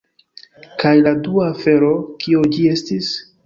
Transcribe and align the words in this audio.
Kaj 0.83 0.93
la 1.09 1.13
dua 1.29 1.45
afero... 1.51 1.93
kio 2.27 2.45
ĝi 2.57 2.69
estis? 2.77 3.17